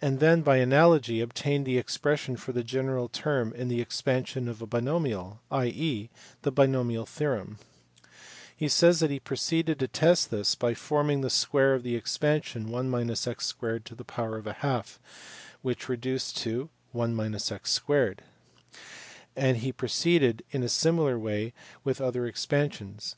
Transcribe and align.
and 0.00 0.20
then 0.20 0.40
by 0.40 0.58
analogy 0.58 1.20
obtained 1.20 1.66
the 1.66 1.80
ex 1.80 1.98
pression 1.98 2.36
for 2.36 2.52
the 2.52 2.62
general 2.62 3.08
term 3.08 3.52
in 3.52 3.66
the 3.66 3.80
expansion 3.80 4.46
of 4.48 4.62
a 4.62 4.68
binomial, 4.68 5.40
i.e. 5.50 6.08
the 6.42 6.52
binomial 6.52 7.04
theorem. 7.04 7.58
He 8.56 8.68
says 8.68 9.00
that 9.00 9.10
he 9.10 9.18
proceeded 9.18 9.80
to 9.80 9.88
test 9.88 10.30
this 10.30 10.54
by 10.54 10.74
forming 10.74 11.22
the 11.22 11.28
square 11.28 11.74
of 11.74 11.82
the 11.82 11.96
expansion 11.96 12.66
of 12.66 12.70
(1 12.70 12.86
05 12.88 13.24
2) 13.82 14.00
a 14.70 14.84
which 15.62 15.88
reduced 15.88 16.36
to 16.36 16.70
1 16.92 17.34
x 17.50 17.80
2; 17.84 18.14
and 19.34 19.56
he 19.56 19.72
proceeded 19.72 20.44
in 20.52 20.62
a 20.62 20.68
similar 20.68 21.18
way 21.18 21.52
with 21.82 22.00
other 22.00 22.26
expansions. 22.26 23.16